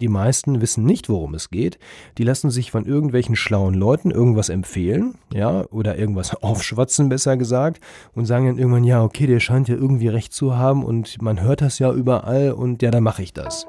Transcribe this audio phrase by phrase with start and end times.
[0.00, 1.78] Die meisten wissen nicht, worum es geht.
[2.18, 7.80] Die lassen sich von irgendwelchen schlauen Leuten irgendwas empfehlen, ja, oder irgendwas aufschwatzen, besser gesagt,
[8.14, 11.40] und sagen dann irgendwann, ja, okay, der scheint ja irgendwie recht zu haben und man
[11.40, 13.66] hört das ja überall und ja, dann mache ich das.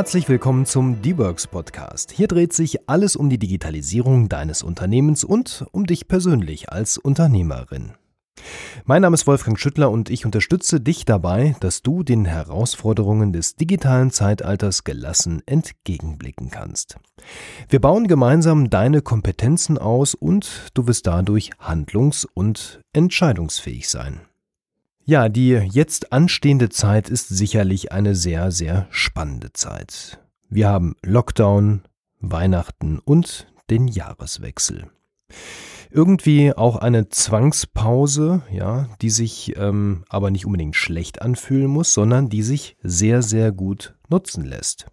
[0.00, 2.10] Herzlich willkommen zum D-Works Podcast.
[2.10, 7.92] Hier dreht sich alles um die Digitalisierung deines Unternehmens und um dich persönlich als Unternehmerin.
[8.86, 13.56] Mein Name ist Wolfgang Schüttler und ich unterstütze dich dabei, dass du den Herausforderungen des
[13.56, 16.96] digitalen Zeitalters gelassen entgegenblicken kannst.
[17.68, 24.22] Wir bauen gemeinsam deine Kompetenzen aus und du wirst dadurch handlungs- und entscheidungsfähig sein.
[25.04, 30.20] Ja, die jetzt anstehende Zeit ist sicherlich eine sehr, sehr spannende Zeit.
[30.48, 31.82] Wir haben Lockdown,
[32.20, 34.90] Weihnachten und den Jahreswechsel.
[35.90, 42.28] Irgendwie auch eine Zwangspause, ja, die sich ähm, aber nicht unbedingt schlecht anfühlen muss, sondern
[42.28, 44.86] die sich sehr, sehr gut nutzen lässt.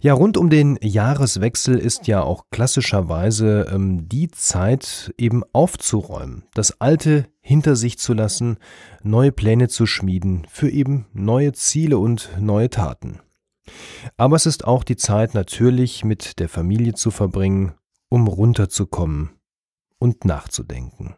[0.00, 6.80] Ja, rund um den Jahreswechsel ist ja auch klassischerweise ähm, die Zeit eben aufzuräumen, das
[6.80, 8.58] Alte hinter sich zu lassen,
[9.02, 13.18] neue Pläne zu schmieden für eben neue Ziele und neue Taten.
[14.16, 17.74] Aber es ist auch die Zeit natürlich mit der Familie zu verbringen,
[18.08, 19.30] um runterzukommen
[19.98, 21.16] und nachzudenken.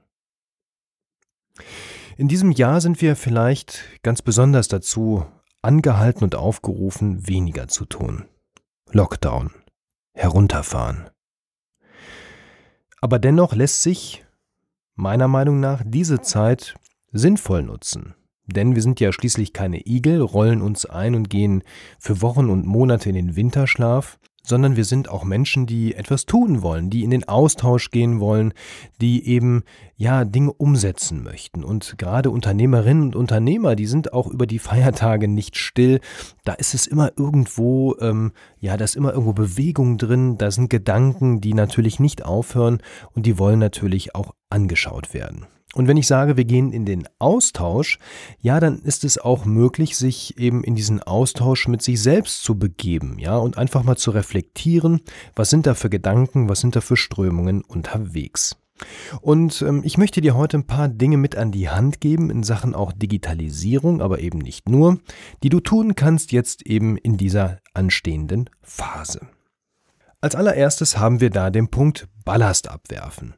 [2.16, 5.26] In diesem Jahr sind wir vielleicht ganz besonders dazu
[5.60, 8.24] angehalten und aufgerufen, weniger zu tun.
[8.90, 9.50] Lockdown.
[10.14, 11.10] Herunterfahren.
[13.02, 14.21] Aber dennoch lässt sich,
[15.02, 16.74] meiner Meinung nach, diese Zeit
[17.12, 18.14] sinnvoll nutzen.
[18.46, 21.62] Denn wir sind ja schließlich keine Igel, rollen uns ein und gehen
[21.98, 26.62] für Wochen und Monate in den Winterschlaf, sondern wir sind auch Menschen, die etwas tun
[26.62, 28.52] wollen, die in den Austausch gehen wollen,
[29.00, 29.62] die eben
[29.96, 31.62] ja Dinge umsetzen möchten.
[31.62, 36.00] Und gerade Unternehmerinnen und Unternehmer, die sind auch über die Feiertage nicht still.
[36.44, 40.70] Da ist es immer irgendwo, ähm, ja, da ist immer irgendwo Bewegung drin, da sind
[40.70, 45.46] Gedanken, die natürlich nicht aufhören und die wollen natürlich auch angeschaut werden.
[45.74, 47.98] Und wenn ich sage, wir gehen in den Austausch,
[48.40, 52.58] ja, dann ist es auch möglich, sich eben in diesen Austausch mit sich selbst zu
[52.58, 55.00] begeben, ja, und einfach mal zu reflektieren,
[55.34, 58.56] was sind da für Gedanken, was sind da für Strömungen unterwegs.
[59.20, 62.42] Und ähm, ich möchte dir heute ein paar Dinge mit an die Hand geben in
[62.42, 64.98] Sachen auch Digitalisierung, aber eben nicht nur,
[65.42, 69.20] die du tun kannst jetzt eben in dieser anstehenden Phase.
[70.20, 73.34] Als allererstes haben wir da den Punkt Ballast abwerfen.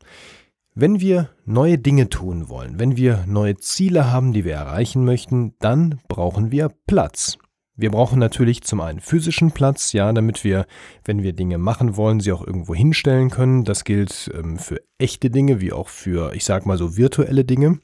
[0.77, 5.55] Wenn wir neue Dinge tun wollen, wenn wir neue Ziele haben, die wir erreichen möchten,
[5.61, 7.39] dann brauchen wir Platz.
[7.77, 10.67] Wir brauchen natürlich zum einen physischen Platz, ja, damit wir,
[11.05, 13.65] wenn wir Dinge machen wollen, sie auch irgendwo hinstellen können.
[13.65, 17.81] Das gilt ähm, für echte Dinge wie auch für, ich sag mal so, virtuelle Dinge.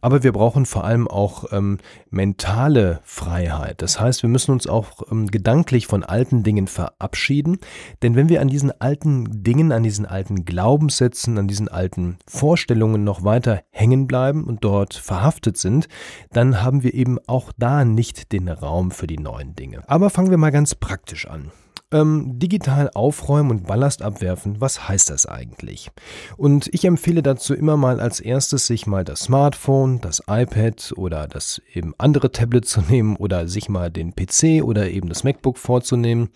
[0.00, 1.76] Aber wir brauchen vor allem auch ähm,
[2.08, 3.82] mentale Freiheit.
[3.82, 7.58] Das heißt, wir müssen uns auch ähm, gedanklich von alten Dingen verabschieden.
[8.02, 13.04] Denn wenn wir an diesen alten Dingen, an diesen alten Glaubenssätzen, an diesen alten Vorstellungen
[13.04, 15.86] noch weiter hängen bleiben und dort verhaftet sind,
[16.32, 19.82] dann haben wir eben auch da nicht den Raum für die neuen neuen Dinge.
[19.88, 21.50] Aber fangen wir mal ganz praktisch an.
[21.92, 25.90] Ähm, digital aufräumen und Ballast abwerfen, was heißt das eigentlich?
[26.36, 31.28] Und ich empfehle dazu immer mal als erstes, sich mal das Smartphone, das iPad oder
[31.28, 35.58] das eben andere Tablet zu nehmen oder sich mal den PC oder eben das MacBook
[35.58, 36.30] vorzunehmen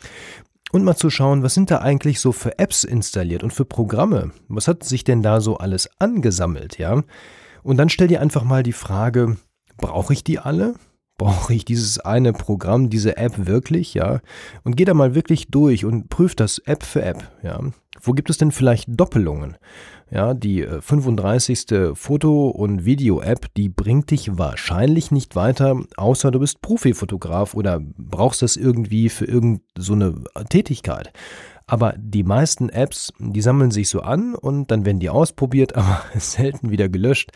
[0.70, 4.32] und mal zu schauen, was sind da eigentlich so für Apps installiert und für Programme?
[4.48, 7.03] Was hat sich denn da so alles angesammelt, ja?
[7.64, 9.38] Und dann stell dir einfach mal die Frage,
[9.78, 10.75] brauche ich die alle?
[11.18, 14.20] Brauche ich dieses eine Programm, diese App wirklich, ja?
[14.62, 17.60] Und geh da mal wirklich durch und prüf das App für App, ja?
[18.00, 19.56] Wo gibt es denn vielleicht Doppelungen?
[20.10, 21.70] Ja, die 35.
[21.72, 27.80] Äh, Foto- und Video-App, die bringt dich wahrscheinlich nicht weiter, außer du bist Profifotograf oder
[27.98, 29.96] brauchst das irgendwie für irgendeine so
[30.48, 31.12] Tätigkeit.
[31.68, 36.02] Aber die meisten Apps, die sammeln sich so an und dann werden die ausprobiert, aber
[36.16, 37.31] selten wieder gelöscht.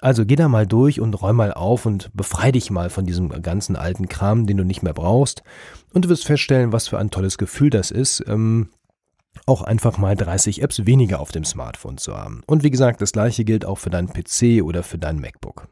[0.00, 3.28] Also geh da mal durch und räum mal auf und befrei dich mal von diesem
[3.42, 5.42] ganzen alten Kram, den du nicht mehr brauchst.
[5.92, 8.70] Und du wirst feststellen, was für ein tolles Gefühl das ist, ähm,
[9.46, 12.42] auch einfach mal 30 Apps weniger auf dem Smartphone zu haben.
[12.46, 15.68] Und wie gesagt, das gleiche gilt auch für deinen PC oder für dein MacBook.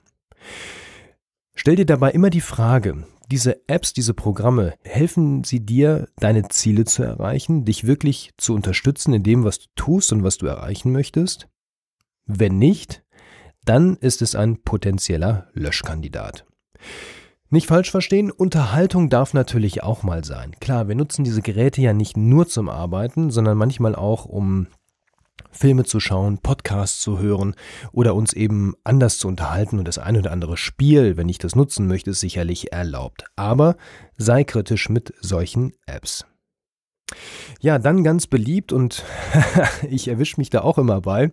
[1.54, 6.84] Stell dir dabei immer die Frage, diese Apps, diese Programme, helfen sie dir, deine Ziele
[6.84, 10.92] zu erreichen, dich wirklich zu unterstützen in dem, was du tust und was du erreichen
[10.92, 11.48] möchtest?
[12.26, 13.02] Wenn nicht,
[13.64, 16.44] dann ist es ein potenzieller Löschkandidat.
[17.50, 20.56] Nicht falsch verstehen, Unterhaltung darf natürlich auch mal sein.
[20.58, 24.68] Klar, wir nutzen diese Geräte ja nicht nur zum Arbeiten, sondern manchmal auch, um
[25.50, 27.54] Filme zu schauen, Podcasts zu hören
[27.92, 31.54] oder uns eben anders zu unterhalten und das ein oder andere Spiel, wenn ich das
[31.54, 33.24] nutzen möchte, ist sicherlich erlaubt.
[33.36, 33.76] Aber
[34.16, 36.24] sei kritisch mit solchen Apps.
[37.60, 39.04] Ja, dann ganz beliebt und
[39.88, 41.30] ich erwische mich da auch immer bei,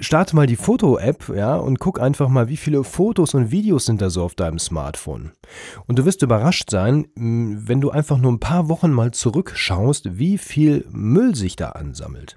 [0.00, 4.02] starte mal die Foto-App, ja, und guck einfach mal, wie viele Fotos und Videos sind
[4.02, 5.32] da so auf deinem Smartphone.
[5.86, 10.38] Und du wirst überrascht sein, wenn du einfach nur ein paar Wochen mal zurückschaust, wie
[10.38, 12.36] viel Müll sich da ansammelt.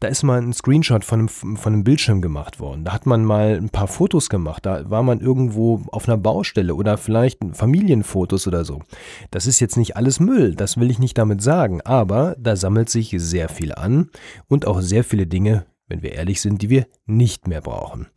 [0.00, 2.84] Da ist mal ein Screenshot von einem, von einem Bildschirm gemacht worden.
[2.84, 4.66] Da hat man mal ein paar Fotos gemacht.
[4.66, 8.82] Da war man irgendwo auf einer Baustelle oder vielleicht Familienfotos oder so.
[9.30, 12.90] Das ist jetzt nicht alles Müll, das will ich nicht damit sagen, aber da sammelt
[12.90, 14.10] sich sehr viel an
[14.48, 18.08] und auch sehr viele Dinge, wenn wir ehrlich sind, die wir nicht mehr brauchen.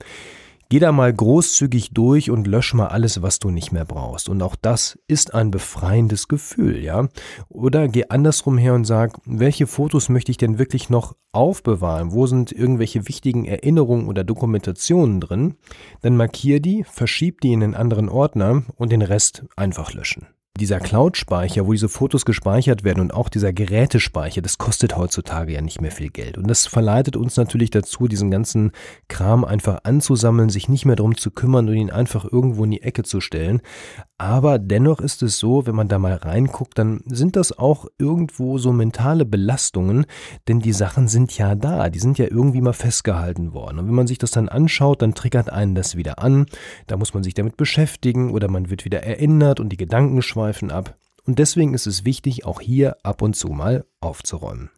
[0.72, 4.30] Geh da mal großzügig durch und lösch mal alles, was du nicht mehr brauchst.
[4.30, 7.10] Und auch das ist ein befreiendes Gefühl, ja?
[7.48, 12.12] Oder geh andersrum her und sag, welche Fotos möchte ich denn wirklich noch aufbewahren?
[12.12, 15.56] Wo sind irgendwelche wichtigen Erinnerungen oder Dokumentationen drin?
[16.02, 20.28] Dann markier die, verschieb die in einen anderen Ordner und den Rest einfach löschen
[20.60, 25.62] dieser Cloud-Speicher, wo diese Fotos gespeichert werden und auch dieser Gerätespeicher, das kostet heutzutage ja
[25.62, 26.38] nicht mehr viel Geld.
[26.38, 28.72] Und das verleitet uns natürlich dazu, diesen ganzen
[29.08, 32.82] Kram einfach anzusammeln, sich nicht mehr darum zu kümmern und ihn einfach irgendwo in die
[32.82, 33.62] Ecke zu stellen.
[34.18, 38.58] Aber dennoch ist es so, wenn man da mal reinguckt, dann sind das auch irgendwo
[38.58, 40.06] so mentale Belastungen,
[40.48, 43.80] denn die Sachen sind ja da, die sind ja irgendwie mal festgehalten worden.
[43.80, 46.48] Und wenn man sich das dann anschaut, dann triggert einen das wieder an,
[46.88, 50.49] da muss man sich damit beschäftigen oder man wird wieder erinnert und die Gedanken schweifen
[50.72, 50.98] ab.
[51.26, 54.70] Und deswegen ist es wichtig, auch hier ab und zu mal aufzuräumen.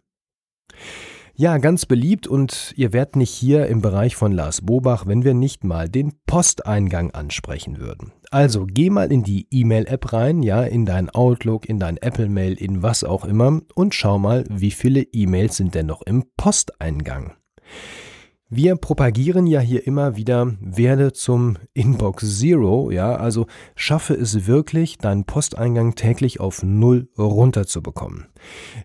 [1.34, 5.34] Ja, ganz beliebt und ihr werdet nicht hier im Bereich von Lars Bobach, wenn wir
[5.34, 8.12] nicht mal den Posteingang ansprechen würden.
[8.32, 12.84] Also geh mal in die E-Mail-App rein, ja, in dein Outlook, in dein Apple-Mail, in
[12.84, 17.34] was auch immer und schau mal, wie viele E-Mails sind denn noch im Posteingang.
[18.54, 23.46] Wir propagieren ja hier immer wieder, werde zum Inbox Zero, ja, also
[23.78, 28.26] schaffe es wirklich, deinen Posteingang täglich auf Null runterzubekommen.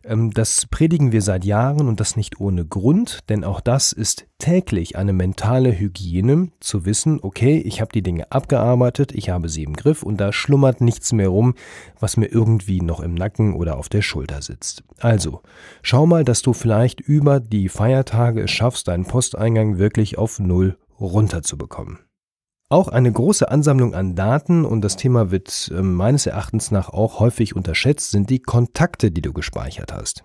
[0.05, 4.27] Ähm, das predigen wir seit Jahren und das nicht ohne Grund, denn auch das ist
[4.39, 9.65] täglich eine mentale Hygiene, zu wissen, okay, ich habe die Dinge abgearbeitet, ich habe sie
[9.65, 11.55] im Griff und da schlummert nichts mehr rum,
[11.99, 14.85] was mir irgendwie noch im Nacken oder auf der Schulter sitzt.
[15.01, 15.43] Also,
[15.83, 20.77] schau mal, dass du vielleicht über die Feiertage es schaffst, deinen Posteingang wirklich auf Null
[21.01, 22.06] runterzubekommen.
[22.69, 27.21] Auch eine große Ansammlung an Daten, und das Thema wird äh, meines Erachtens nach auch
[27.21, 30.25] häufig unterschätzt, sind die Kontakte, die du gespeichert hast.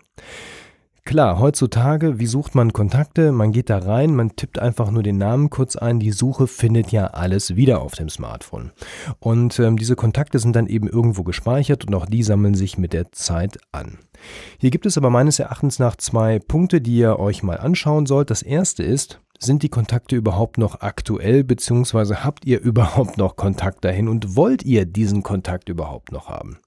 [1.05, 3.31] Klar, heutzutage, wie sucht man Kontakte?
[3.31, 5.99] Man geht da rein, man tippt einfach nur den Namen kurz ein.
[5.99, 8.71] Die Suche findet ja alles wieder auf dem Smartphone.
[9.19, 12.93] Und ähm, diese Kontakte sind dann eben irgendwo gespeichert und auch die sammeln sich mit
[12.93, 13.99] der Zeit an.
[14.57, 18.31] Hier gibt es aber meines Erachtens nach zwei Punkte, die ihr euch mal anschauen sollt.
[18.31, 23.83] Das erste ist, sind die Kontakte überhaupt noch aktuell, beziehungsweise habt ihr überhaupt noch Kontakt
[23.83, 26.59] dahin und wollt ihr diesen Kontakt überhaupt noch haben?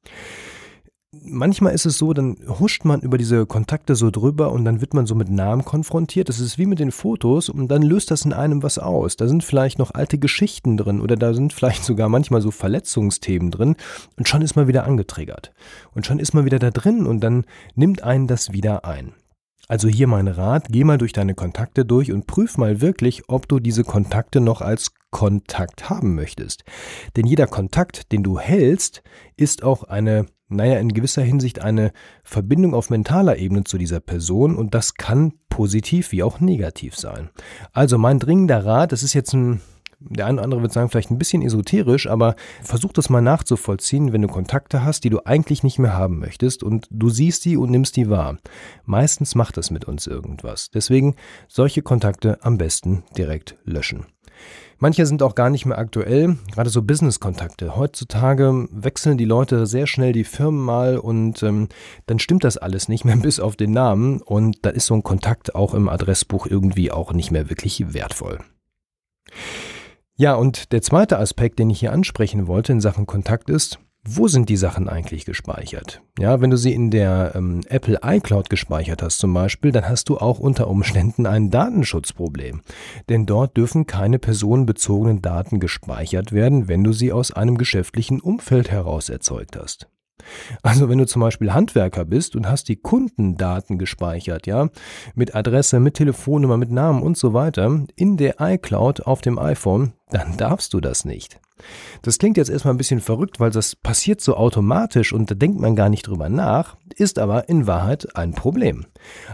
[1.22, 4.94] manchmal ist es so, dann huscht man über diese Kontakte so drüber und dann wird
[4.94, 6.28] man so mit Namen konfrontiert.
[6.28, 9.16] Das ist wie mit den Fotos und dann löst das in einem was aus.
[9.16, 13.50] Da sind vielleicht noch alte Geschichten drin oder da sind vielleicht sogar manchmal so Verletzungsthemen
[13.50, 13.76] drin
[14.16, 15.52] und schon ist man wieder angetriggert.
[15.94, 17.44] Und schon ist man wieder da drin und dann
[17.74, 19.12] nimmt einen das wieder ein.
[19.68, 23.48] Also hier mein Rat, geh mal durch deine Kontakte durch und prüf mal wirklich, ob
[23.48, 26.64] du diese Kontakte noch als Kontakt haben möchtest.
[27.16, 29.02] Denn jeder Kontakt, den du hältst,
[29.36, 31.92] ist auch eine naja, in gewisser Hinsicht eine
[32.22, 37.30] Verbindung auf mentaler Ebene zu dieser Person und das kann positiv wie auch negativ sein.
[37.72, 39.60] Also mein dringender Rat, das ist jetzt ein,
[40.08, 44.12] der eine oder andere wird sagen, vielleicht ein bisschen esoterisch, aber versuch das mal nachzuvollziehen,
[44.12, 47.56] wenn du Kontakte hast, die du eigentlich nicht mehr haben möchtest und du siehst die
[47.56, 48.38] und nimmst die wahr.
[48.84, 50.70] Meistens macht das mit uns irgendwas.
[50.70, 51.16] Deswegen
[51.48, 54.06] solche Kontakte am besten direkt löschen.
[54.78, 57.76] Manche sind auch gar nicht mehr aktuell, gerade so Business-Kontakte.
[57.76, 61.68] Heutzutage wechseln die Leute sehr schnell die Firmen mal und ähm,
[62.06, 65.02] dann stimmt das alles nicht mehr bis auf den Namen und da ist so ein
[65.02, 68.40] Kontakt auch im Adressbuch irgendwie auch nicht mehr wirklich wertvoll.
[70.16, 74.28] Ja, und der zweite Aspekt, den ich hier ansprechen wollte in Sachen Kontakt ist, wo
[74.28, 76.02] sind die Sachen eigentlich gespeichert?
[76.18, 80.10] Ja, wenn du sie in der ähm, Apple iCloud gespeichert hast zum Beispiel, dann hast
[80.10, 82.60] du auch unter Umständen ein Datenschutzproblem.
[83.08, 88.70] Denn dort dürfen keine personenbezogenen Daten gespeichert werden, wenn du sie aus einem geschäftlichen Umfeld
[88.70, 89.88] heraus erzeugt hast.
[90.62, 94.68] Also wenn du zum Beispiel Handwerker bist und hast die Kundendaten gespeichert, ja,
[95.14, 99.92] mit Adresse, mit Telefonnummer, mit Namen und so weiter in der iCloud auf dem iPhone,
[100.10, 101.40] dann darfst du das nicht.
[102.02, 105.60] Das klingt jetzt erstmal ein bisschen verrückt, weil das passiert so automatisch und da denkt
[105.60, 108.86] man gar nicht drüber nach, ist aber in Wahrheit ein Problem.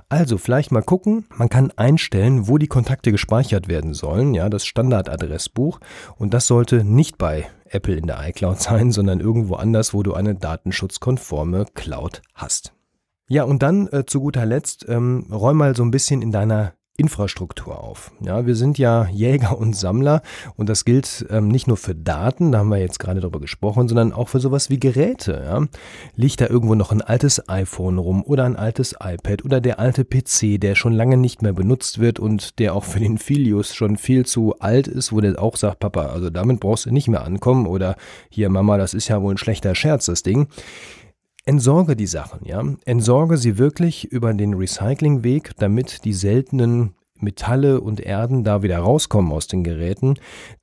[0.09, 4.66] Also vielleicht mal gucken, man kann einstellen, wo die Kontakte gespeichert werden sollen, ja, das
[4.66, 5.80] Standardadressbuch
[6.16, 10.14] und das sollte nicht bei Apple in der iCloud sein, sondern irgendwo anders, wo du
[10.14, 12.72] eine datenschutzkonforme Cloud hast.
[13.28, 16.74] Ja, und dann äh, zu guter Letzt, ähm, räum mal so ein bisschen in deiner
[17.00, 18.12] Infrastruktur auf.
[18.21, 20.23] Ja, wir sind ja Jäger und Sammler
[20.57, 23.88] und das gilt ähm, nicht nur für Daten, da haben wir jetzt gerade darüber gesprochen,
[23.88, 25.42] sondern auch für sowas wie Geräte.
[25.45, 25.66] Ja.
[26.14, 30.04] Liegt da irgendwo noch ein altes iPhone rum oder ein altes iPad oder der alte
[30.04, 33.97] PC, der schon lange nicht mehr benutzt wird und der auch für den Filius schon
[33.97, 37.25] viel zu alt ist, wo der auch sagt, Papa, also damit brauchst du nicht mehr
[37.25, 37.97] ankommen oder
[38.28, 40.49] hier Mama, das ist ja wohl ein schlechter Scherz, das Ding.
[41.44, 42.62] Entsorge die Sachen, ja.
[42.85, 49.32] Entsorge sie wirklich über den Recyclingweg, damit die seltenen Metalle und Erden da wieder rauskommen
[49.32, 50.14] aus den Geräten.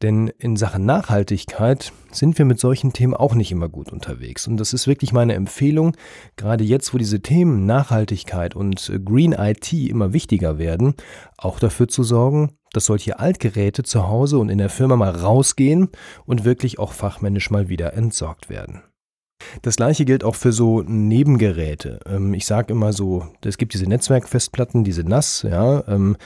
[0.01, 4.47] Denn in Sachen Nachhaltigkeit sind wir mit solchen Themen auch nicht immer gut unterwegs.
[4.47, 5.95] Und das ist wirklich meine Empfehlung,
[6.35, 10.95] gerade jetzt, wo diese Themen Nachhaltigkeit und Green IT immer wichtiger werden,
[11.37, 15.89] auch dafür zu sorgen, dass solche Altgeräte zu Hause und in der Firma mal rausgehen
[16.25, 18.83] und wirklich auch fachmännisch mal wieder entsorgt werden.
[19.61, 21.99] Das gleiche gilt auch für so Nebengeräte.
[22.05, 26.17] Ähm, ich sage immer so, es gibt diese Netzwerkfestplatten, diese NAS, ja, ähm,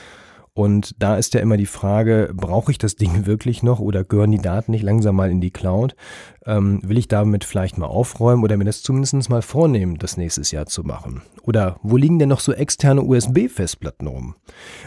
[0.54, 4.32] und da ist ja immer die Frage, brauche ich das Ding wirklich noch oder gehören
[4.32, 5.96] die Daten nicht langsam mal in die Cloud?
[6.44, 10.50] Ähm, will ich damit vielleicht mal aufräumen oder mir das zumindest mal vornehmen, das nächstes
[10.50, 11.22] Jahr zu machen?
[11.42, 14.34] Oder wo liegen denn noch so externe USB-Festplatten rum?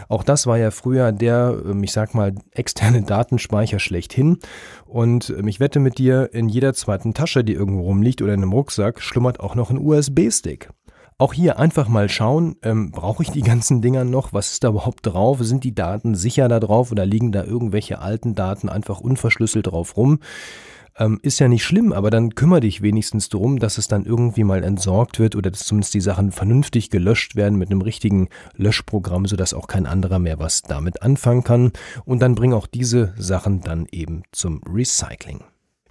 [0.08, 4.38] Auch das war ja früher der, ähm, ich sag mal, externe Datenspeicher schlechthin.
[4.84, 8.42] Und ähm, ich wette mit dir, in jeder zweiten Tasche, die irgendwo rumliegt oder in
[8.42, 10.70] einem Rucksack, schlummert auch noch ein USB-Stick.
[11.18, 14.34] Auch hier einfach mal schauen, ähm, brauche ich die ganzen Dinger noch?
[14.34, 15.38] Was ist da überhaupt drauf?
[15.40, 19.96] Sind die Daten sicher da drauf oder liegen da irgendwelche alten Daten einfach unverschlüsselt drauf
[19.96, 20.18] rum?
[20.98, 24.44] Ähm, ist ja nicht schlimm, aber dann kümmere dich wenigstens darum, dass es dann irgendwie
[24.44, 29.26] mal entsorgt wird oder dass zumindest die Sachen vernünftig gelöscht werden mit einem richtigen Löschprogramm,
[29.26, 31.72] sodass auch kein anderer mehr was damit anfangen kann.
[32.04, 35.40] Und dann bring auch diese Sachen dann eben zum Recycling.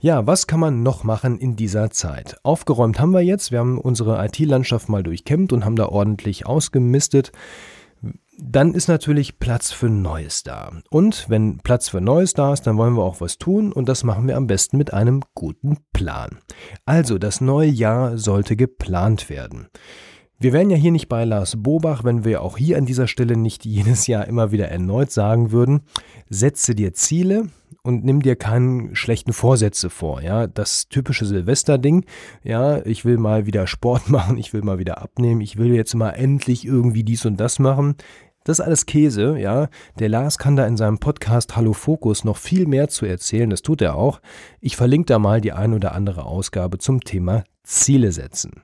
[0.06, 2.38] Ja, was kann man noch machen in dieser Zeit?
[2.44, 3.52] Aufgeräumt haben wir jetzt.
[3.52, 7.32] Wir haben unsere IT-Landschaft mal durchkämmt und haben da ordentlich ausgemistet.
[8.38, 10.74] Dann ist natürlich Platz für Neues da.
[10.92, 14.04] Und wenn Platz für Neues da ist, dann wollen wir auch was tun und das
[14.04, 16.38] machen wir am besten mit einem guten Plan.
[16.86, 19.70] Also, das neue Jahr sollte geplant werden.
[20.38, 23.38] Wir wären ja hier nicht bei Lars Bobach, wenn wir auch hier an dieser Stelle
[23.38, 25.82] nicht jedes Jahr immer wieder erneut sagen würden,
[26.30, 27.48] setze dir Ziele,
[27.86, 32.06] und nimm dir keinen schlechten Vorsätze vor, ja, das typische Silvester-Ding,
[32.44, 35.94] ja, ich will mal wieder Sport machen, ich will mal wieder abnehmen, ich will jetzt
[35.94, 37.96] mal endlich irgendwie dies und das machen.
[38.44, 39.70] Das ist alles Käse, ja.
[39.98, 43.62] Der Lars kann da in seinem Podcast Hallo Fokus noch viel mehr zu erzählen, das
[43.62, 44.20] tut er auch.
[44.62, 48.64] Ich verlinke da mal die ein oder andere Ausgabe zum Thema Ziele setzen.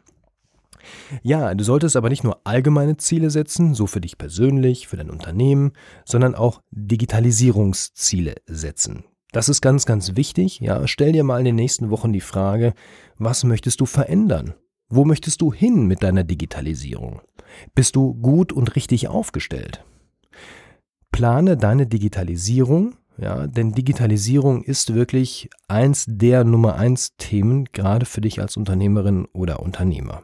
[1.21, 5.11] Ja, du solltest aber nicht nur allgemeine Ziele setzen, so für dich persönlich, für dein
[5.11, 5.73] Unternehmen,
[6.05, 9.03] sondern auch Digitalisierungsziele setzen.
[9.31, 10.59] Das ist ganz, ganz wichtig.
[10.59, 12.73] Ja, stell dir mal in den nächsten Wochen die Frage,
[13.17, 14.53] was möchtest du verändern?
[14.89, 17.21] Wo möchtest du hin mit deiner Digitalisierung?
[17.73, 19.85] Bist du gut und richtig aufgestellt?
[21.11, 28.21] Plane deine Digitalisierung, ja, denn Digitalisierung ist wirklich eins der Nummer eins Themen, gerade für
[28.21, 30.23] dich als Unternehmerin oder Unternehmer.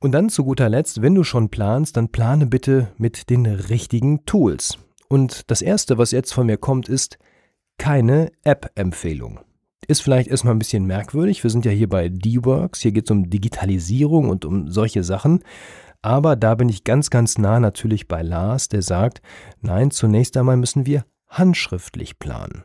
[0.00, 4.24] Und dann zu guter Letzt, wenn du schon planst, dann plane bitte mit den richtigen
[4.24, 4.78] Tools.
[5.08, 7.18] Und das erste, was jetzt von mir kommt, ist
[7.78, 9.40] keine App-Empfehlung.
[9.88, 11.42] Ist vielleicht erstmal ein bisschen merkwürdig.
[11.42, 12.80] Wir sind ja hier bei D-Works.
[12.80, 15.44] Hier geht es um Digitalisierung und um solche Sachen.
[16.02, 19.22] Aber da bin ich ganz, ganz nah natürlich bei Lars, der sagt,
[19.60, 22.64] nein, zunächst einmal müssen wir handschriftlich planen.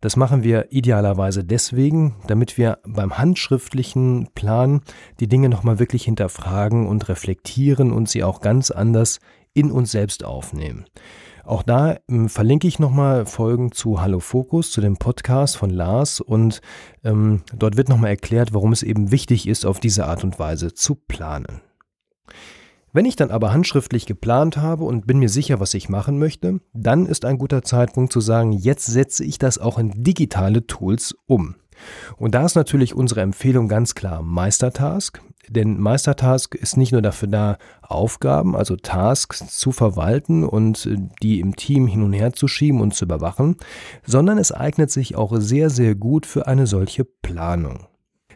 [0.00, 4.80] Das machen wir idealerweise deswegen, damit wir beim handschriftlichen Plan
[5.20, 9.20] die Dinge nochmal wirklich hinterfragen und reflektieren und sie auch ganz anders
[9.52, 10.86] in uns selbst aufnehmen.
[11.50, 16.20] Auch da ähm, verlinke ich nochmal Folgen zu Hallo Fokus, zu dem Podcast von Lars
[16.20, 16.60] und
[17.02, 20.74] ähm, dort wird nochmal erklärt, warum es eben wichtig ist, auf diese Art und Weise
[20.74, 21.60] zu planen.
[22.92, 26.60] Wenn ich dann aber handschriftlich geplant habe und bin mir sicher, was ich machen möchte,
[26.72, 31.16] dann ist ein guter Zeitpunkt zu sagen, jetzt setze ich das auch in digitale Tools
[31.26, 31.56] um.
[32.16, 35.20] Und da ist natürlich unsere Empfehlung ganz klar Meistertask.
[35.50, 41.40] Denn Meistertask ist nicht nur dafür da, Aufgaben, also Tasks zu verwalten und äh, die
[41.40, 43.56] im Team hin und her zu schieben und zu überwachen,
[44.06, 47.88] sondern es eignet sich auch sehr, sehr gut für eine solche Planung.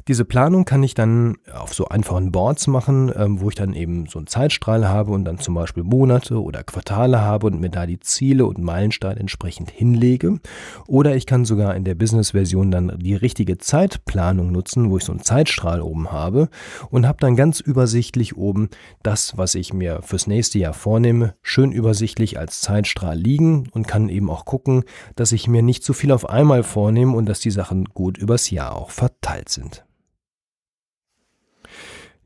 [0.06, 4.06] Diese Planung kann ich dann auf so einfachen Boards machen, ähm, wo ich dann eben
[4.06, 7.86] so einen Zeitstrahl habe und dann zum Beispiel Monate oder Quartale habe und mir da
[7.86, 10.40] die Ziele und Meilensteine entsprechend hinlege.
[10.86, 15.12] Oder ich kann sogar in der Business-Version dann die richtige Zeitplanung nutzen, wo ich so
[15.12, 16.50] einen Zeitstrahl oben habe
[16.90, 18.68] und habe dann ganz übersichtlich oben
[19.02, 24.10] das, was ich mir fürs nächste Jahr vornehme, schön übersichtlich als Zeitstrahl liegen und kann
[24.10, 24.84] eben auch gucken,
[25.16, 28.50] dass ich mir nicht zu viel auf einmal vornehme und dass die Sachen gut übers
[28.50, 29.82] Jahr auch verteilt sind.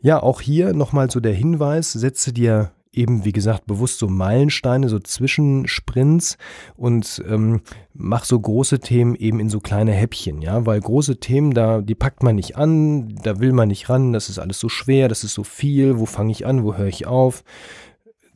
[0.01, 4.89] Ja, auch hier nochmal so der Hinweis, setze dir eben, wie gesagt, bewusst so Meilensteine,
[4.89, 6.39] so Zwischensprints
[6.77, 7.61] und ähm,
[7.95, 11.95] mach so große Themen eben in so kleine Häppchen, ja, weil große Themen, da, die
[11.95, 15.25] packt man nicht an, da will man nicht ran, das ist alles so schwer, das
[15.25, 17.45] ist so viel, wo fange ich an, wo höre ich auf?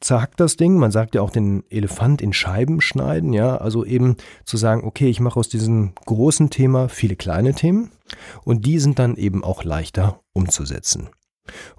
[0.00, 4.16] Zerhackt das Ding, man sagt ja auch den Elefant in Scheiben schneiden, ja, also eben
[4.44, 7.90] zu sagen, okay, ich mache aus diesem großen Thema viele kleine Themen
[8.44, 11.08] und die sind dann eben auch leichter umzusetzen.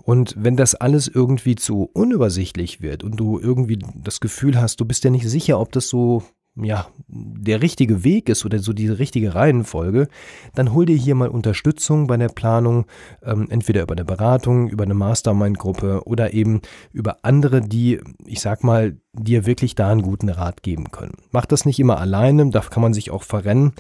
[0.04, 4.86] Und wenn das alles irgendwie zu unübersichtlich wird und du irgendwie das Gefühl hast, du
[4.86, 6.24] bist ja nicht sicher, ob das so
[6.56, 10.08] ja, der richtige Weg ist oder so die richtige Reihenfolge,
[10.54, 12.86] dann hol dir hier mal Unterstützung bei der Planung,
[13.24, 18.64] ähm, entweder über eine Beratung, über eine Mastermind-Gruppe oder eben über andere, die, ich sag
[18.64, 21.14] mal, dir wirklich da einen guten Rat geben können.
[21.32, 23.74] Mach das nicht immer alleine, da kann man sich auch verrennen.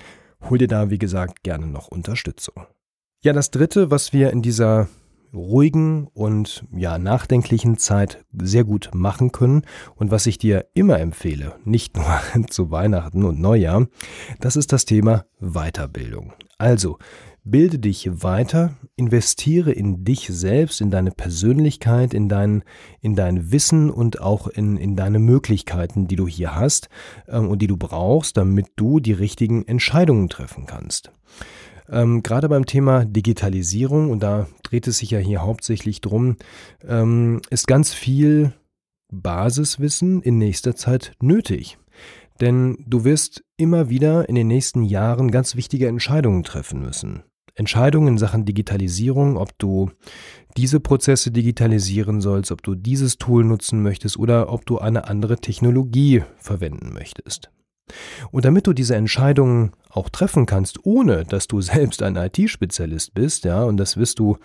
[0.50, 2.66] Hol dir da, wie gesagt, gerne noch Unterstützung.
[3.24, 4.88] Ja, das dritte, was wir in dieser
[5.34, 9.64] ruhigen und ja nachdenklichen Zeit sehr gut machen können
[9.96, 12.06] und was ich dir immer empfehle, nicht nur
[12.50, 13.88] zu Weihnachten und Neujahr,
[14.40, 16.34] das ist das Thema Weiterbildung.
[16.58, 16.98] Also
[17.44, 22.64] bilde dich weiter, investiere in dich selbst, in deine Persönlichkeit, in dein,
[23.02, 26.90] in dein Wissen und auch in, in deine Möglichkeiten, die du hier hast
[27.28, 31.12] äh, und die du brauchst, damit du die richtigen Entscheidungen treffen kannst.
[31.90, 36.38] Ähm, gerade beim Thema Digitalisierung, und da dreht es sich ja hier hauptsächlich drum,
[36.88, 38.54] ähm, ist ganz viel
[39.12, 41.78] Basiswissen in nächster Zeit nötig.
[42.42, 47.24] Denn du wirst immer wieder in den nächsten Jahren ganz wichtige Entscheidungen treffen müssen.
[47.56, 49.92] Entscheidungen in Sachen Digitalisierung, ob du
[50.58, 55.38] diese Prozesse digitalisieren sollst, ob du dieses Tool nutzen möchtest oder ob du eine andere
[55.38, 57.52] Technologie verwenden möchtest.
[58.32, 63.46] Und damit du diese Entscheidungen auch treffen kannst, ohne dass du selbst ein IT-Spezialist bist,
[63.46, 64.38] ja, und das wirst du,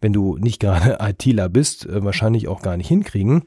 [0.00, 3.42] wenn du nicht gerade ITler bist, äh, wahrscheinlich auch gar nicht hinkriegen,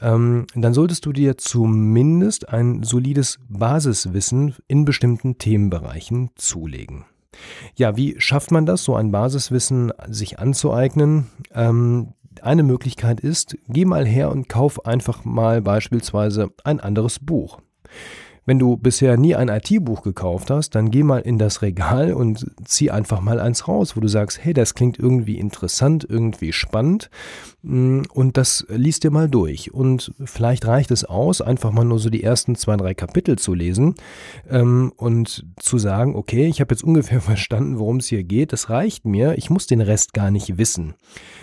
[0.00, 7.04] ähm, dann solltest du dir zumindest ein solides Basiswissen in bestimmten Themenbereichen zulegen.
[7.76, 11.26] Ja, wie schafft man das, so ein Basiswissen sich anzueignen?
[11.54, 17.60] Ähm, eine Möglichkeit ist, geh mal her und kauf einfach mal beispielsweise ein anderes Buch.
[18.48, 22.50] Wenn du bisher nie ein IT-Buch gekauft hast, dann geh mal in das Regal und
[22.64, 27.10] zieh einfach mal eins raus, wo du sagst, hey, das klingt irgendwie interessant, irgendwie spannend
[27.60, 29.74] mm, und das liest dir mal durch.
[29.74, 33.52] Und vielleicht reicht es aus, einfach mal nur so die ersten zwei, drei Kapitel zu
[33.52, 33.96] lesen
[34.48, 38.70] ähm, und zu sagen, okay, ich habe jetzt ungefähr verstanden, worum es hier geht, das
[38.70, 40.94] reicht mir, ich muss den Rest gar nicht wissen.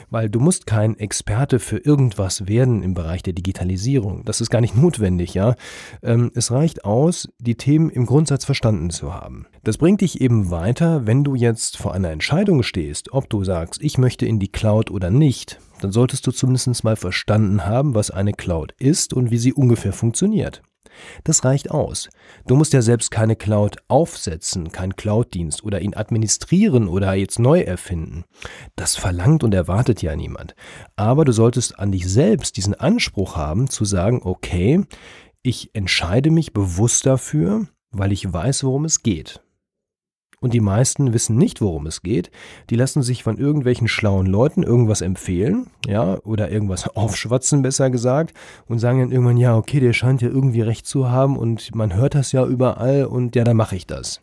[0.09, 4.25] Weil du musst kein Experte für irgendwas werden im Bereich der Digitalisierung.
[4.25, 5.55] Das ist gar nicht notwendig, ja.
[6.01, 9.47] Ähm, es reicht aus, die Themen im Grundsatz verstanden zu haben.
[9.65, 13.83] Das bringt dich eben weiter, wenn du jetzt vor einer Entscheidung stehst, ob du sagst,
[13.83, 18.11] ich möchte in die Cloud oder nicht, dann solltest du zumindest mal verstanden haben, was
[18.11, 20.61] eine Cloud ist und wie sie ungefähr funktioniert.
[21.25, 22.09] Das reicht aus.
[22.47, 27.59] Du musst ja selbst keine Cloud aufsetzen, keinen Cloud-Dienst oder ihn administrieren oder jetzt neu
[27.59, 28.23] erfinden.
[28.77, 30.55] Das verlangt und erwartet ja niemand.
[30.95, 34.85] Aber du solltest an dich selbst diesen Anspruch haben zu sagen, okay,
[35.45, 39.41] ich entscheide mich bewusst dafür, weil ich weiß, worum es geht.
[40.41, 42.29] Und die meisten wissen nicht, worum es geht.
[42.69, 48.35] Die lassen sich von irgendwelchen schlauen Leuten irgendwas empfehlen, ja, oder irgendwas aufschwatzen, besser gesagt,
[48.67, 51.95] und sagen dann irgendwann, ja, okay, der scheint ja irgendwie recht zu haben und man
[51.95, 54.21] hört das ja überall und ja, dann mache ich das.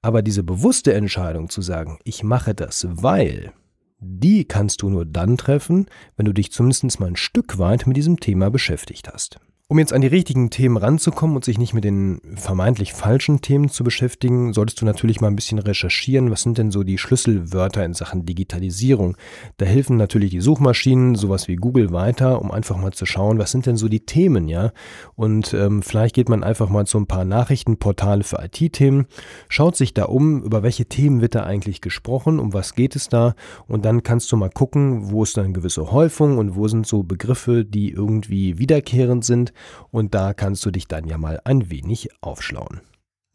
[0.00, 3.52] Aber diese bewusste Entscheidung zu sagen, ich mache das, weil,
[4.00, 7.96] die kannst du nur dann treffen, wenn du dich zumindest mal ein Stück weit mit
[7.96, 9.38] diesem Thema beschäftigt hast.
[9.70, 13.68] Um jetzt an die richtigen Themen ranzukommen und sich nicht mit den vermeintlich falschen Themen
[13.68, 17.84] zu beschäftigen, solltest du natürlich mal ein bisschen recherchieren, was sind denn so die Schlüsselwörter
[17.84, 19.18] in Sachen Digitalisierung.
[19.58, 23.50] Da helfen natürlich die Suchmaschinen, sowas wie Google weiter, um einfach mal zu schauen, was
[23.50, 24.72] sind denn so die Themen, ja.
[25.16, 29.04] Und ähm, vielleicht geht man einfach mal zu ein paar Nachrichtenportale für IT-Themen,
[29.50, 33.10] schaut sich da um, über welche Themen wird da eigentlich gesprochen, um was geht es
[33.10, 33.34] da
[33.66, 36.86] und dann kannst du mal gucken, wo ist da eine gewisse Häufung und wo sind
[36.86, 39.52] so Begriffe, die irgendwie wiederkehrend sind
[39.90, 42.80] und da kannst du dich dann ja mal ein wenig aufschlauen.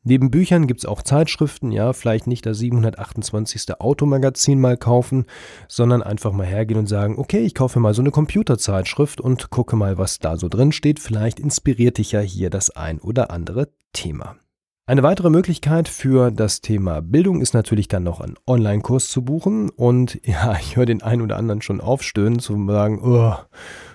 [0.06, 3.80] Neben Büchern gibt es auch Zeitschriften, ja, vielleicht nicht das 728.
[3.80, 5.26] Automagazin mal kaufen,
[5.70, 9.78] sondern einfach mal hergehen und sagen, okay, ich kaufe mal so eine Computerzeitschrift und gucke
[9.78, 11.00] mal, was da so drin steht.
[11.00, 14.36] Vielleicht inspiriert dich ja hier das ein oder andere Thema.
[14.86, 19.70] Eine weitere Möglichkeit für das Thema Bildung ist natürlich dann noch einen Online-Kurs zu buchen.
[19.70, 23.36] Und ja, ich höre den einen oder anderen schon aufstöhnen, zu sagen, oh,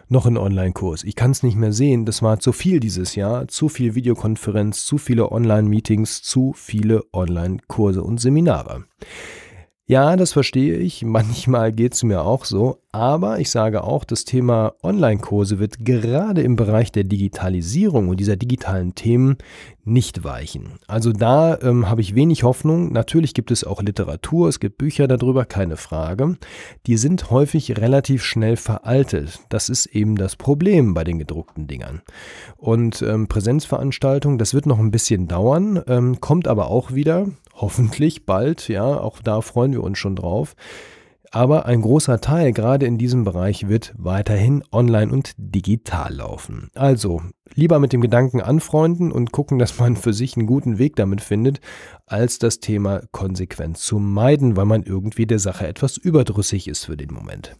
[0.08, 1.04] noch ein Online-Kurs.
[1.04, 2.04] Ich kann es nicht mehr sehen.
[2.04, 3.48] Das war zu viel dieses Jahr.
[3.48, 8.84] Zu viel Videokonferenz, zu viele Online-Meetings, zu viele Online-Kurse und Seminare.
[9.86, 11.02] Ja, das verstehe ich.
[11.04, 12.80] Manchmal geht es mir auch so.
[12.90, 18.36] Aber ich sage auch, das Thema Online-Kurse wird gerade im Bereich der Digitalisierung und dieser
[18.36, 19.36] digitalen Themen
[19.84, 20.78] nicht weichen.
[20.86, 22.90] Also da ähm, habe ich wenig Hoffnung.
[22.90, 26.38] Natürlich gibt es auch Literatur, es gibt Bücher darüber, keine Frage.
[26.86, 29.40] Die sind häufig relativ schnell veraltet.
[29.50, 32.00] Das ist eben das Problem bei den gedruckten Dingern.
[32.56, 38.24] Und ähm, Präsenzveranstaltungen, das wird noch ein bisschen dauern, ähm, kommt aber auch wieder, hoffentlich
[38.24, 40.56] bald, ja, auch da freuen wir uns schon drauf.
[41.30, 46.70] Aber ein großer Teil gerade in diesem Bereich wird weiterhin online und digital laufen.
[46.74, 47.20] Also
[47.54, 51.20] lieber mit dem Gedanken anfreunden und gucken, dass man für sich einen guten Weg damit
[51.20, 51.60] findet,
[52.06, 56.96] als das Thema konsequent zu meiden, weil man irgendwie der Sache etwas überdrüssig ist für
[56.96, 57.56] den Moment.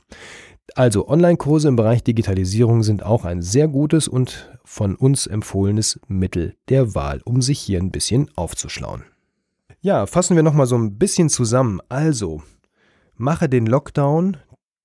[0.74, 6.57] Also Online-Kurse im Bereich Digitalisierung sind auch ein sehr gutes und von uns empfohlenes Mittel
[6.68, 9.04] der Wahl, um sich hier ein bisschen aufzuschlauen.
[9.81, 11.81] Ja, fassen wir nochmal so ein bisschen zusammen.
[11.88, 12.42] Also,
[13.20, 14.37] Mache den Lockdown,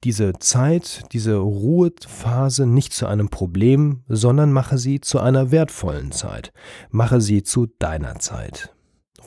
[0.03, 6.51] diese Zeit, diese Ruhephase nicht zu einem Problem, sondern mache sie zu einer wertvollen Zeit.
[6.89, 8.73] Mache sie zu deiner Zeit.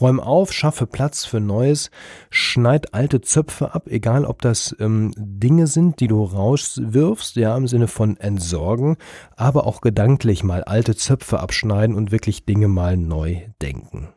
[0.01, 1.93] Räum auf, schaffe Platz für Neues,
[2.31, 7.69] schneid alte Zöpfe ab, egal ob das ähm, Dinge sind, die du rauswirfst, ja, im
[7.69, 8.97] Sinne von entsorgen,
[9.37, 14.09] aber auch gedanklich mal alte Zöpfe abschneiden und wirklich Dinge mal neu denken.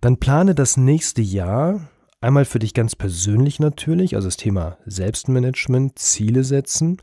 [0.00, 1.88] Dann plane das nächste Jahr
[2.24, 6.96] Einmal für dich ganz persönlich natürlich, also das Thema Selbstmanagement, Ziele setzen,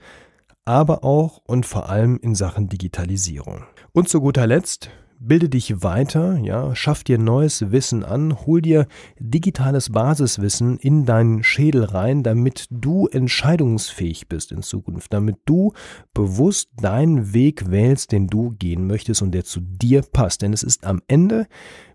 [0.65, 3.65] aber auch und vor allem in Sachen Digitalisierung.
[3.91, 8.87] Und zu guter Letzt, bilde dich weiter, ja, schaff dir neues Wissen an, hol dir
[9.19, 15.73] digitales Basiswissen in deinen Schädel rein, damit du entscheidungsfähig bist in Zukunft, damit du
[16.15, 20.41] bewusst deinen Weg wählst, den du gehen möchtest und der zu dir passt.
[20.41, 21.45] Denn es ist am Ende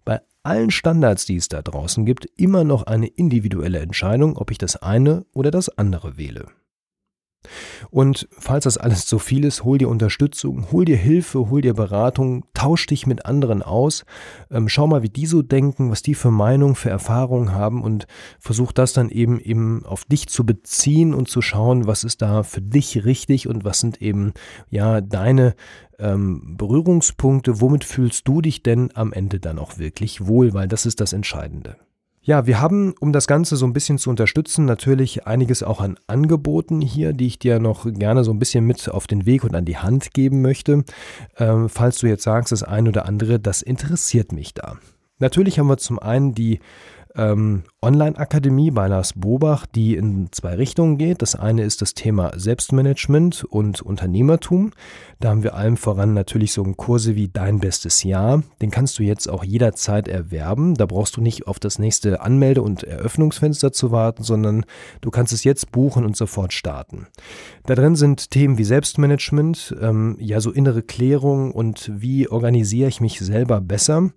[0.04, 4.58] bei allen Standards, die es da draußen gibt, immer noch eine individuelle Entscheidung, ob ich
[4.58, 6.46] das eine oder das andere wähle.
[7.90, 11.74] Und falls das alles zu viel ist, hol dir Unterstützung, hol dir Hilfe, hol dir
[11.74, 14.04] Beratung, tausch dich mit anderen aus,
[14.50, 18.06] ähm, schau mal, wie die so denken, was die für Meinungen, für Erfahrungen haben und
[18.38, 22.42] versuch das dann eben eben auf dich zu beziehen und zu schauen, was ist da
[22.42, 24.32] für dich richtig und was sind eben
[24.70, 25.54] ja deine
[25.98, 30.86] ähm, Berührungspunkte, womit fühlst du dich denn am Ende dann auch wirklich wohl, weil das
[30.86, 31.76] ist das Entscheidende.
[32.26, 35.96] Ja, wir haben, um das Ganze so ein bisschen zu unterstützen, natürlich einiges auch an
[36.08, 39.54] Angeboten hier, die ich dir noch gerne so ein bisschen mit auf den Weg und
[39.54, 40.82] an die Hand geben möchte.
[41.38, 44.76] Ähm, falls du jetzt sagst, das ein oder andere, das interessiert mich da.
[45.20, 46.58] Natürlich haben wir zum einen die
[47.16, 51.22] ähm, Online-Akademie bei Lars Bobach, die in zwei Richtungen geht.
[51.22, 54.72] Das eine ist das Thema Selbstmanagement und Unternehmertum.
[55.20, 58.42] Da haben wir allem voran natürlich so Kurse wie Dein bestes Jahr.
[58.60, 60.74] Den kannst du jetzt auch jederzeit erwerben.
[60.74, 64.64] Da brauchst du nicht auf das nächste Anmelde- und Eröffnungsfenster zu warten, sondern
[65.00, 67.06] du kannst es jetzt buchen und sofort starten.
[67.64, 73.00] Da drin sind Themen wie Selbstmanagement, ähm, ja so innere Klärung und wie organisiere ich
[73.00, 74.10] mich selber besser.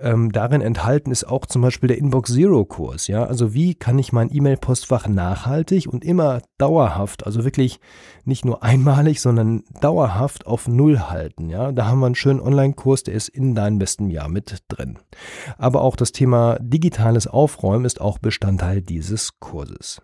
[0.00, 3.06] Ähm, darin enthalten ist auch zum Beispiel der Inbox Zero Kurs.
[3.06, 7.80] Ja, also wie kann ich mein E-Mail-Postfach nachhaltig und immer dauerhaft, also wirklich
[8.24, 11.48] nicht nur einmalig, sondern dauerhaft auf Null halten.
[11.48, 14.98] Ja, da haben wir einen schönen Online-Kurs, der ist in deinem besten Jahr mit drin.
[15.58, 20.02] Aber auch das Thema digitales Aufräumen ist auch Bestandteil dieses Kurses.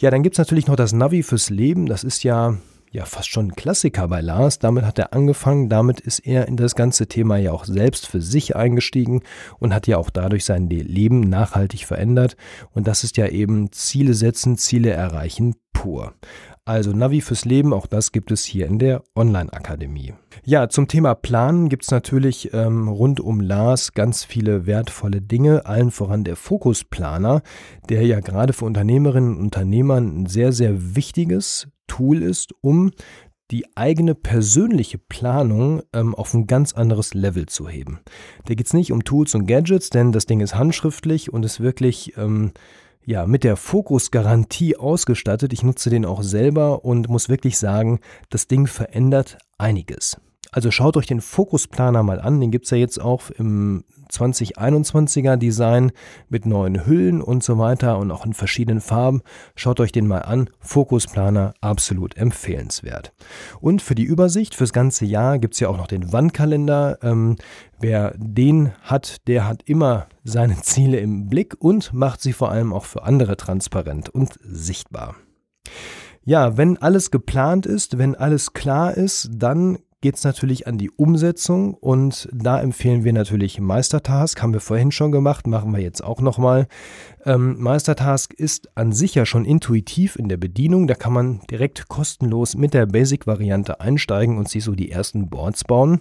[0.00, 1.86] Ja, dann gibt es natürlich noch das Navi fürs Leben.
[1.86, 2.56] Das ist ja
[2.96, 4.58] ja fast schon ein Klassiker bei Lars.
[4.58, 8.22] Damit hat er angefangen, damit ist er in das ganze Thema ja auch selbst für
[8.22, 9.22] sich eingestiegen
[9.58, 12.36] und hat ja auch dadurch sein Leben nachhaltig verändert.
[12.72, 16.14] Und das ist ja eben Ziele setzen, Ziele erreichen pur.
[16.64, 20.14] Also Navi fürs Leben, auch das gibt es hier in der Online-Akademie.
[20.44, 25.66] Ja, zum Thema Planen gibt es natürlich ähm, rund um Lars ganz viele wertvolle Dinge,
[25.66, 27.42] allen voran der Fokusplaner,
[27.88, 32.90] der ja gerade für Unternehmerinnen und Unternehmer ein sehr, sehr wichtiges Tool ist, um
[33.50, 38.00] die eigene persönliche Planung ähm, auf ein ganz anderes Level zu heben.
[38.46, 41.60] Da geht es nicht um Tools und Gadgets, denn das Ding ist handschriftlich und ist
[41.60, 42.52] wirklich ähm,
[43.04, 45.52] ja, mit der Fokusgarantie ausgestattet.
[45.52, 50.20] Ich nutze den auch selber und muss wirklich sagen, das Ding verändert einiges.
[50.52, 55.36] Also schaut euch den Fokusplaner mal an, den gibt es ja jetzt auch im 2021er
[55.36, 55.92] Design
[56.28, 59.22] mit neuen Hüllen und so weiter und auch in verschiedenen Farben.
[59.54, 60.50] Schaut euch den mal an.
[60.60, 63.12] Fokusplaner absolut empfehlenswert.
[63.60, 66.98] Und für die Übersicht fürs ganze Jahr gibt es ja auch noch den Wandkalender.
[67.02, 67.36] Ähm,
[67.80, 72.72] wer den hat, der hat immer seine Ziele im Blick und macht sie vor allem
[72.72, 75.16] auch für andere transparent und sichtbar.
[76.24, 80.90] Ja, wenn alles geplant ist, wenn alles klar ist, dann geht es natürlich an die
[80.90, 86.04] Umsetzung und da empfehlen wir natürlich Meistertask, haben wir vorhin schon gemacht, machen wir jetzt
[86.04, 86.68] auch nochmal.
[87.24, 91.88] Ähm, Meistertask ist an sich ja schon intuitiv in der Bedienung, da kann man direkt
[91.88, 96.00] kostenlos mit der Basic-Variante einsteigen und sich so die ersten Boards bauen.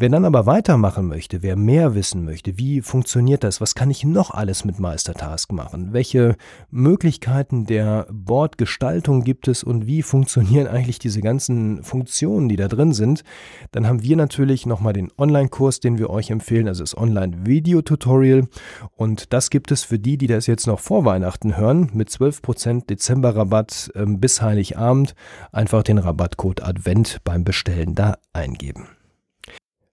[0.00, 4.04] Wer dann aber weitermachen möchte, wer mehr wissen möchte, wie funktioniert das, was kann ich
[4.04, 6.36] noch alles mit Meistertask machen, welche
[6.70, 12.92] Möglichkeiten der Bordgestaltung gibt es und wie funktionieren eigentlich diese ganzen Funktionen, die da drin
[12.92, 13.24] sind,
[13.72, 18.46] dann haben wir natürlich nochmal den Online-Kurs, den wir euch empfehlen, also das Online-Video-Tutorial.
[18.94, 22.86] Und das gibt es für die, die das jetzt noch vor Weihnachten hören, mit 12%
[22.86, 25.16] Dezember-Rabatt äh, bis Heiligabend,
[25.50, 28.86] einfach den Rabattcode Advent beim Bestellen da eingeben.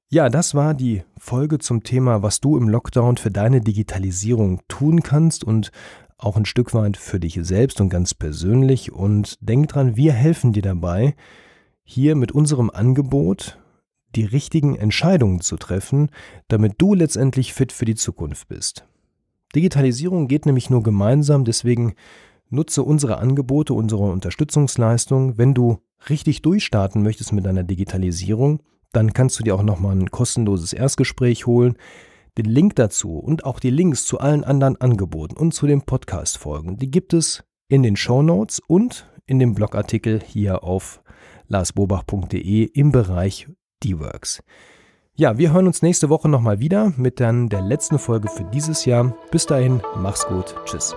[0.09, 5.01] Ja, das war die Folge zum Thema, was du im Lockdown für deine Digitalisierung tun
[5.01, 5.71] kannst und
[6.17, 8.91] auch ein Stück weit für dich selbst und ganz persönlich.
[8.91, 11.15] Und denk dran, wir helfen dir dabei,
[11.83, 13.59] hier mit unserem Angebot
[14.15, 16.09] die richtigen Entscheidungen zu treffen,
[16.47, 18.87] damit du letztendlich fit für die Zukunft bist.
[19.55, 21.95] Digitalisierung geht nämlich nur gemeinsam, deswegen
[22.49, 25.37] nutze unsere Angebote, unsere Unterstützungsleistung.
[25.37, 28.61] Wenn du richtig durchstarten möchtest mit deiner Digitalisierung,
[28.95, 31.75] dann kannst du dir auch nochmal ein kostenloses Erstgespräch holen.
[32.38, 36.77] Den Link dazu und auch die Links zu allen anderen Angeboten und zu den Podcast-Folgen,
[36.77, 41.01] die gibt es in den Show Notes und in dem Blogartikel hier auf
[41.47, 43.47] larsbobach.de im Bereich
[43.84, 44.43] D-Works.
[45.15, 48.84] Ja, wir hören uns nächste Woche nochmal wieder mit dann der letzten Folge für dieses
[48.84, 49.15] Jahr.
[49.31, 50.55] Bis dahin, mach's gut.
[50.65, 50.95] Tschüss.